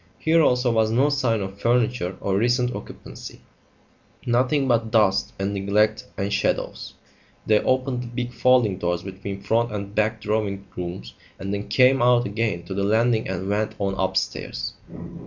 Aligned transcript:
Here 0.17 0.41
also 0.41 0.71
was 0.71 0.89
no 0.89 1.09
sign 1.11 1.41
of 1.41 1.61
furniture 1.61 2.17
or 2.21 2.35
recent 2.35 2.73
occupancy; 2.75 3.39
nothing 4.25 4.67
but 4.67 4.89
dust 4.89 5.31
and 5.37 5.53
neglect 5.53 6.07
and 6.17 6.33
shadows. 6.33 6.95
They 7.45 7.59
opened 7.59 8.01
the 8.01 8.07
big 8.07 8.33
folding 8.33 8.79
doors 8.79 9.03
between 9.03 9.41
front 9.43 9.71
and 9.71 9.93
back 9.93 10.19
drawing 10.19 10.65
rooms 10.75 11.13
and 11.37 11.53
then 11.53 11.67
came 11.67 12.01
out 12.01 12.25
again 12.25 12.63
to 12.63 12.73
the 12.73 12.81
landing 12.83 13.27
and 13.27 13.47
went 13.47 13.75
on 13.77 13.93
upstairs. 13.93 14.73